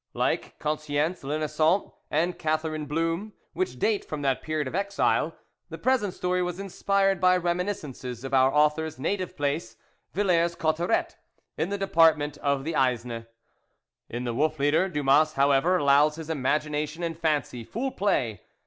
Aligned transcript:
Like 0.15 0.57
Conscience 0.57 1.21
V 1.21 1.31
Innocent 1.31 1.91
and 2.09 2.39
Catherine 2.39 2.87
Blum, 2.87 3.33
which 3.53 3.77
date 3.77 4.03
from 4.03 4.23
that 4.23 4.41
period 4.41 4.67
of 4.67 4.73
exile, 4.73 5.35
the 5.69 5.77
present 5.77 6.15
story 6.15 6.41
was 6.41 6.59
inspired 6.59 7.21
by 7.21 7.37
reminiscences 7.37 8.23
of 8.23 8.33
our 8.33 8.51
author's 8.51 8.97
native 8.97 9.37
place 9.37 9.75
Villers 10.15 10.55
Cotterets, 10.55 11.17
in 11.55 11.69
the 11.69 11.77
department 11.77 12.39
of 12.39 12.63
the 12.63 12.73
Aisne. 12.73 13.27
In 14.09 14.23
The 14.23 14.33
Wolf 14.33 14.57
Leader 14.57 14.89
Dumas, 14.89 15.33
however, 15.33 15.77
allows 15.77 16.15
his 16.15 16.31
imagination 16.31 17.03
and 17.03 17.15
fancy 17.15 17.63
full 17.63 17.91
play. 17.91 18.41